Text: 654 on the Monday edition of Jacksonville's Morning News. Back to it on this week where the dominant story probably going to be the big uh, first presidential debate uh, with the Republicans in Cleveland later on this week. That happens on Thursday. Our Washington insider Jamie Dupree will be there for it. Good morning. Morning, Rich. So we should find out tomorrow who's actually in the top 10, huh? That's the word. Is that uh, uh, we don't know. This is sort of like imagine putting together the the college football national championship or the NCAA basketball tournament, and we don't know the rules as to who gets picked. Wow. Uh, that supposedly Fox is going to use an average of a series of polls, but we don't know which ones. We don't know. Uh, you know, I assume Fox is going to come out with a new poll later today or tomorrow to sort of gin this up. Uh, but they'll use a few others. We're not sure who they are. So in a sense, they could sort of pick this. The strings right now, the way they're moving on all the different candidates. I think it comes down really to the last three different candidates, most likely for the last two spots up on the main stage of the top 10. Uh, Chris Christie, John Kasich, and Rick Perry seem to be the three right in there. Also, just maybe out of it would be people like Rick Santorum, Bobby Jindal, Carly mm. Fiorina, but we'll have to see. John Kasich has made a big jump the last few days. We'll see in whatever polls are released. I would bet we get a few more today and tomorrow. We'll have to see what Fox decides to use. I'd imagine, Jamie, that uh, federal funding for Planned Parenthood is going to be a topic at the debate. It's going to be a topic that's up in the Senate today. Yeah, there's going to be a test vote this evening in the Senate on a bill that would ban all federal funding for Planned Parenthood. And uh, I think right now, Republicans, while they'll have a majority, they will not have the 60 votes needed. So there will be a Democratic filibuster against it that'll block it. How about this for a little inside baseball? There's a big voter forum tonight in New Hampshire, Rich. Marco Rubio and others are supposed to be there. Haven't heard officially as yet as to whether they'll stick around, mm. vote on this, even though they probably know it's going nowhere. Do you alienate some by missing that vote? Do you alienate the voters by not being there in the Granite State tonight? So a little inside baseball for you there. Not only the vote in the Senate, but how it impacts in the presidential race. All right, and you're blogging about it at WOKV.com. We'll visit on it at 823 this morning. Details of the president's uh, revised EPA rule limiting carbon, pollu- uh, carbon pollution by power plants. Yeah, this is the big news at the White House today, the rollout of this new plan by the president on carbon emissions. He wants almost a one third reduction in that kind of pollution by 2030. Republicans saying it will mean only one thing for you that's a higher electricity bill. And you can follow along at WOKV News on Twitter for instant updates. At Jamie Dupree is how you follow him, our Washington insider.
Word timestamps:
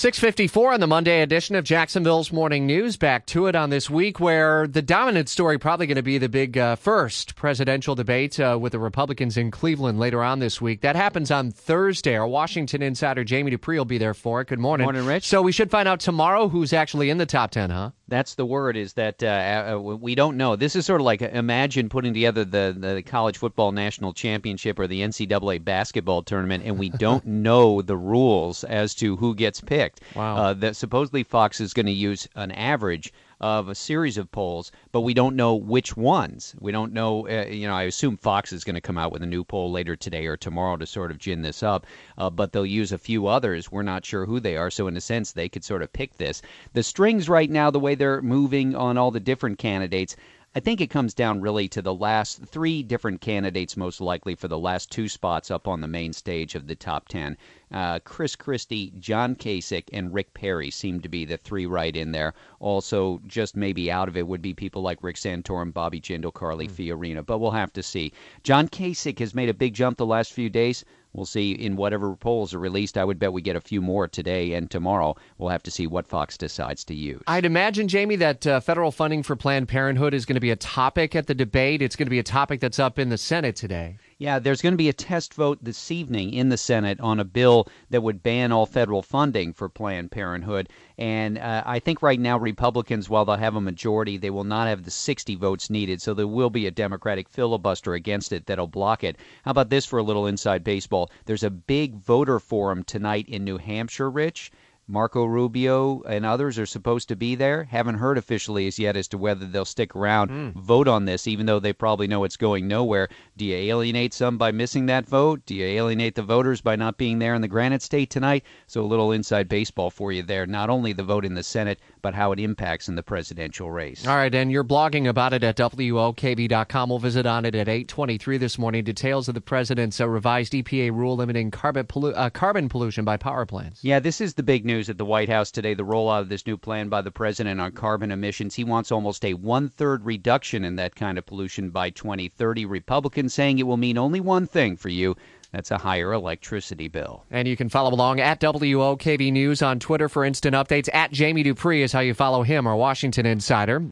654 0.00 0.72
on 0.72 0.80
the 0.80 0.86
Monday 0.86 1.20
edition 1.20 1.54
of 1.56 1.62
Jacksonville's 1.62 2.32
Morning 2.32 2.64
News. 2.66 2.96
Back 2.96 3.26
to 3.26 3.48
it 3.48 3.54
on 3.54 3.68
this 3.68 3.90
week 3.90 4.18
where 4.18 4.66
the 4.66 4.80
dominant 4.80 5.28
story 5.28 5.58
probably 5.58 5.86
going 5.86 5.96
to 5.96 6.02
be 6.02 6.16
the 6.16 6.26
big 6.26 6.56
uh, 6.56 6.76
first 6.76 7.34
presidential 7.34 7.94
debate 7.94 8.40
uh, 8.40 8.56
with 8.58 8.72
the 8.72 8.78
Republicans 8.78 9.36
in 9.36 9.50
Cleveland 9.50 9.98
later 9.98 10.22
on 10.22 10.38
this 10.38 10.58
week. 10.58 10.80
That 10.80 10.96
happens 10.96 11.30
on 11.30 11.50
Thursday. 11.50 12.16
Our 12.16 12.26
Washington 12.26 12.80
insider 12.80 13.24
Jamie 13.24 13.50
Dupree 13.50 13.76
will 13.76 13.84
be 13.84 13.98
there 13.98 14.14
for 14.14 14.40
it. 14.40 14.48
Good 14.48 14.58
morning. 14.58 14.86
Morning, 14.86 15.04
Rich. 15.04 15.28
So 15.28 15.42
we 15.42 15.52
should 15.52 15.70
find 15.70 15.86
out 15.86 16.00
tomorrow 16.00 16.48
who's 16.48 16.72
actually 16.72 17.10
in 17.10 17.18
the 17.18 17.26
top 17.26 17.50
10, 17.50 17.68
huh? 17.68 17.90
That's 18.10 18.34
the 18.34 18.44
word. 18.44 18.76
Is 18.76 18.92
that 18.94 19.22
uh, 19.22 19.74
uh, 19.74 19.78
we 19.78 20.14
don't 20.14 20.36
know. 20.36 20.56
This 20.56 20.76
is 20.76 20.84
sort 20.84 21.00
of 21.00 21.04
like 21.04 21.22
imagine 21.22 21.88
putting 21.88 22.12
together 22.12 22.44
the 22.44 22.76
the 22.76 23.02
college 23.02 23.38
football 23.38 23.72
national 23.72 24.12
championship 24.12 24.78
or 24.78 24.86
the 24.86 25.00
NCAA 25.00 25.64
basketball 25.64 26.22
tournament, 26.22 26.64
and 26.66 26.78
we 26.78 26.88
don't 26.98 27.24
know 27.24 27.80
the 27.80 27.96
rules 27.96 28.64
as 28.64 28.94
to 28.96 29.16
who 29.16 29.34
gets 29.34 29.60
picked. 29.60 30.00
Wow. 30.14 30.36
Uh, 30.36 30.54
that 30.54 30.76
supposedly 30.76 31.22
Fox 31.22 31.60
is 31.60 31.72
going 31.72 31.86
to 31.86 31.92
use 31.92 32.28
an 32.34 32.50
average 32.50 33.12
of 33.40 33.68
a 33.68 33.74
series 33.74 34.18
of 34.18 34.30
polls, 34.30 34.70
but 34.92 35.00
we 35.00 35.14
don't 35.14 35.36
know 35.36 35.54
which 35.54 35.96
ones. 35.96 36.54
We 36.60 36.72
don't 36.72 36.92
know. 36.92 37.26
Uh, 37.26 37.46
you 37.46 37.66
know, 37.66 37.74
I 37.74 37.84
assume 37.84 38.16
Fox 38.16 38.52
is 38.52 38.64
going 38.64 38.74
to 38.74 38.80
come 38.80 38.98
out 38.98 39.12
with 39.12 39.22
a 39.22 39.26
new 39.26 39.44
poll 39.44 39.70
later 39.70 39.96
today 39.96 40.26
or 40.26 40.36
tomorrow 40.36 40.76
to 40.76 40.86
sort 40.86 41.10
of 41.10 41.18
gin 41.18 41.42
this 41.42 41.62
up. 41.62 41.86
Uh, 42.18 42.28
but 42.30 42.52
they'll 42.52 42.66
use 42.66 42.92
a 42.92 42.98
few 42.98 43.26
others. 43.26 43.72
We're 43.72 43.82
not 43.82 44.04
sure 44.04 44.26
who 44.26 44.40
they 44.40 44.56
are. 44.56 44.70
So 44.70 44.88
in 44.88 44.96
a 44.96 45.00
sense, 45.00 45.32
they 45.32 45.48
could 45.48 45.64
sort 45.64 45.82
of 45.82 45.92
pick 45.92 46.16
this. 46.16 46.42
The 46.74 46.82
strings 46.82 47.28
right 47.28 47.50
now, 47.50 47.70
the 47.70 47.80
way 47.80 47.94
they're 47.94 48.22
moving 48.22 48.74
on 48.74 48.98
all 48.98 49.10
the 49.10 49.20
different 49.20 49.58
candidates. 49.58 50.16
I 50.52 50.58
think 50.58 50.80
it 50.80 50.90
comes 50.90 51.14
down 51.14 51.40
really 51.40 51.68
to 51.68 51.80
the 51.80 51.94
last 51.94 52.42
three 52.44 52.82
different 52.82 53.20
candidates, 53.20 53.76
most 53.76 54.00
likely 54.00 54.34
for 54.34 54.48
the 54.48 54.58
last 54.58 54.90
two 54.90 55.08
spots 55.08 55.48
up 55.48 55.68
on 55.68 55.80
the 55.80 55.86
main 55.86 56.12
stage 56.12 56.56
of 56.56 56.66
the 56.66 56.74
top 56.74 57.06
10. 57.06 57.36
Uh, 57.70 58.00
Chris 58.00 58.34
Christie, 58.34 58.92
John 58.98 59.36
Kasich, 59.36 59.88
and 59.92 60.12
Rick 60.12 60.34
Perry 60.34 60.72
seem 60.72 61.02
to 61.02 61.08
be 61.08 61.24
the 61.24 61.36
three 61.36 61.66
right 61.66 61.94
in 61.94 62.10
there. 62.10 62.34
Also, 62.58 63.20
just 63.28 63.56
maybe 63.56 63.92
out 63.92 64.08
of 64.08 64.16
it 64.16 64.26
would 64.26 64.42
be 64.42 64.52
people 64.52 64.82
like 64.82 65.04
Rick 65.04 65.16
Santorum, 65.16 65.72
Bobby 65.72 66.00
Jindal, 66.00 66.34
Carly 66.34 66.66
mm. 66.66 66.72
Fiorina, 66.72 67.24
but 67.24 67.38
we'll 67.38 67.52
have 67.52 67.72
to 67.74 67.82
see. 67.84 68.12
John 68.42 68.66
Kasich 68.66 69.20
has 69.20 69.36
made 69.36 69.50
a 69.50 69.54
big 69.54 69.72
jump 69.72 69.98
the 69.98 70.06
last 70.06 70.32
few 70.32 70.50
days. 70.50 70.84
We'll 71.12 71.26
see 71.26 71.52
in 71.52 71.76
whatever 71.76 72.14
polls 72.16 72.54
are 72.54 72.58
released. 72.58 72.96
I 72.96 73.04
would 73.04 73.18
bet 73.18 73.32
we 73.32 73.42
get 73.42 73.56
a 73.56 73.60
few 73.60 73.80
more 73.80 74.06
today 74.06 74.52
and 74.54 74.70
tomorrow. 74.70 75.16
We'll 75.38 75.50
have 75.50 75.62
to 75.64 75.70
see 75.70 75.86
what 75.86 76.06
Fox 76.06 76.38
decides 76.38 76.84
to 76.84 76.94
use. 76.94 77.22
I'd 77.26 77.44
imagine, 77.44 77.88
Jamie, 77.88 78.16
that 78.16 78.46
uh, 78.46 78.60
federal 78.60 78.92
funding 78.92 79.22
for 79.22 79.36
Planned 79.36 79.68
Parenthood 79.68 80.14
is 80.14 80.24
going 80.24 80.34
to 80.34 80.40
be 80.40 80.50
a 80.50 80.56
topic 80.56 81.16
at 81.16 81.26
the 81.26 81.34
debate. 81.34 81.82
It's 81.82 81.96
going 81.96 82.06
to 82.06 82.10
be 82.10 82.18
a 82.18 82.24
topic 82.24 82.60
that's 82.60 82.78
up 82.78 82.98
in 82.98 83.08
the 83.08 83.18
Senate 83.18 83.56
today. 83.56 83.96
Yeah, 84.20 84.38
there's 84.38 84.60
going 84.60 84.74
to 84.74 84.76
be 84.76 84.90
a 84.90 84.92
test 84.92 85.32
vote 85.32 85.60
this 85.62 85.90
evening 85.90 86.34
in 86.34 86.50
the 86.50 86.58
Senate 86.58 87.00
on 87.00 87.20
a 87.20 87.24
bill 87.24 87.66
that 87.88 88.02
would 88.02 88.22
ban 88.22 88.52
all 88.52 88.66
federal 88.66 89.00
funding 89.00 89.54
for 89.54 89.70
Planned 89.70 90.10
Parenthood. 90.10 90.68
And 90.98 91.38
uh, 91.38 91.62
I 91.64 91.78
think 91.78 92.02
right 92.02 92.20
now, 92.20 92.36
Republicans, 92.36 93.08
while 93.08 93.24
they'll 93.24 93.36
have 93.36 93.56
a 93.56 93.62
majority, 93.62 94.18
they 94.18 94.28
will 94.28 94.44
not 94.44 94.68
have 94.68 94.82
the 94.82 94.90
60 94.90 95.36
votes 95.36 95.70
needed. 95.70 96.02
So 96.02 96.12
there 96.12 96.26
will 96.26 96.50
be 96.50 96.66
a 96.66 96.70
Democratic 96.70 97.30
filibuster 97.30 97.94
against 97.94 98.30
it 98.30 98.44
that'll 98.44 98.66
block 98.66 99.04
it. 99.04 99.16
How 99.42 99.52
about 99.52 99.70
this 99.70 99.86
for 99.86 99.98
a 99.98 100.02
little 100.02 100.26
inside 100.26 100.64
baseball? 100.64 101.10
There's 101.24 101.42
a 101.42 101.48
big 101.48 101.94
voter 101.94 102.38
forum 102.38 102.84
tonight 102.84 103.26
in 103.26 103.42
New 103.42 103.56
Hampshire, 103.56 104.10
Rich. 104.10 104.52
Marco 104.90 105.24
Rubio 105.24 106.02
and 106.02 106.26
others 106.26 106.58
are 106.58 106.66
supposed 106.66 107.08
to 107.08 107.16
be 107.16 107.36
there. 107.36 107.64
Haven't 107.64 107.96
heard 107.96 108.18
officially 108.18 108.66
as 108.66 108.78
yet 108.78 108.96
as 108.96 109.06
to 109.08 109.18
whether 109.18 109.46
they'll 109.46 109.64
stick 109.64 109.94
around, 109.94 110.30
mm. 110.30 110.52
vote 110.54 110.88
on 110.88 111.04
this, 111.04 111.26
even 111.26 111.46
though 111.46 111.60
they 111.60 111.72
probably 111.72 112.08
know 112.08 112.24
it's 112.24 112.36
going 112.36 112.66
nowhere. 112.66 113.08
Do 113.36 113.44
you 113.44 113.54
alienate 113.54 114.12
some 114.12 114.36
by 114.36 114.50
missing 114.50 114.86
that 114.86 115.08
vote? 115.08 115.46
Do 115.46 115.54
you 115.54 115.64
alienate 115.64 116.16
the 116.16 116.22
voters 116.22 116.60
by 116.60 116.76
not 116.76 116.98
being 116.98 117.20
there 117.20 117.34
in 117.34 117.42
the 117.42 117.48
Granite 117.48 117.82
State 117.82 118.10
tonight? 118.10 118.44
So 118.66 118.82
a 118.82 118.86
little 118.86 119.12
inside 119.12 119.48
baseball 119.48 119.90
for 119.90 120.10
you 120.10 120.22
there. 120.22 120.46
Not 120.46 120.70
only 120.70 120.92
the 120.92 121.04
vote 121.04 121.24
in 121.24 121.34
the 121.34 121.42
Senate, 121.42 121.80
but 122.02 122.14
how 122.14 122.32
it 122.32 122.40
impacts 122.40 122.88
in 122.88 122.96
the 122.96 123.02
presidential 123.02 123.70
race. 123.70 124.06
All 124.06 124.16
right, 124.16 124.34
and 124.34 124.50
you're 124.50 124.64
blogging 124.64 125.08
about 125.08 125.32
it 125.32 125.44
at 125.44 125.56
WOKV.com. 125.56 126.88
We'll 126.88 126.98
visit 126.98 127.26
on 127.26 127.44
it 127.44 127.54
at 127.54 127.68
823 127.68 128.38
this 128.38 128.58
morning. 128.58 128.84
Details 128.84 129.28
of 129.28 129.34
the 129.34 129.40
president's 129.40 130.00
uh, 130.00 130.08
revised 130.08 130.52
EPA 130.52 130.92
rule 130.92 131.16
limiting 131.16 131.50
carbon, 131.50 131.86
pollu- 131.86 132.16
uh, 132.16 132.30
carbon 132.30 132.68
pollution 132.68 133.04
by 133.04 133.16
power 133.16 133.46
plants. 133.46 133.84
Yeah, 133.84 134.00
this 134.00 134.20
is 134.20 134.34
the 134.34 134.42
big 134.42 134.64
news 134.80 134.88
at 134.88 134.96
the 134.96 135.04
White 135.04 135.28
House 135.28 135.50
today, 135.50 135.74
the 135.74 135.84
rollout 135.84 136.22
of 136.22 136.30
this 136.30 136.46
new 136.46 136.56
plan 136.56 136.88
by 136.88 137.02
the 137.02 137.10
president 137.10 137.60
on 137.60 137.70
carbon 137.72 138.10
emissions. 138.10 138.54
He 138.54 138.64
wants 138.64 138.90
almost 138.90 139.22
a 139.26 139.34
one 139.34 139.68
third 139.68 140.06
reduction 140.06 140.64
in 140.64 140.76
that 140.76 140.96
kind 140.96 141.18
of 141.18 141.26
pollution 141.26 141.68
by 141.68 141.90
2030. 141.90 142.64
Republicans 142.64 143.34
saying 143.34 143.58
it 143.58 143.66
will 143.66 143.76
mean 143.76 143.98
only 143.98 144.20
one 144.20 144.46
thing 144.46 144.78
for 144.78 144.88
you 144.88 145.16
that's 145.52 145.70
a 145.70 145.76
higher 145.78 146.12
electricity 146.12 146.88
bill. 146.88 147.24
And 147.30 147.46
you 147.46 147.56
can 147.56 147.68
follow 147.68 147.92
along 147.92 148.20
at 148.20 148.40
WOKV 148.40 149.30
News 149.32 149.60
on 149.60 149.80
Twitter 149.80 150.08
for 150.08 150.24
instant 150.24 150.54
updates. 150.54 150.88
At 150.94 151.12
Jamie 151.12 151.42
Dupree 151.42 151.82
is 151.82 151.92
how 151.92 152.00
you 152.00 152.14
follow 152.14 152.42
him, 152.42 152.66
our 152.66 152.76
Washington 152.76 153.26
insider. 153.26 153.80